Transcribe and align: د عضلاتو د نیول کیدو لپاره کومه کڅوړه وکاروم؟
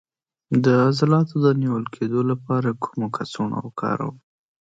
د 0.63 0.65
عضلاتو 0.87 1.35
د 1.45 1.47
نیول 1.61 1.85
کیدو 1.95 2.19
لپاره 2.31 2.77
کومه 2.83 3.07
کڅوړه 3.15 3.57
وکاروم؟ 3.61 4.17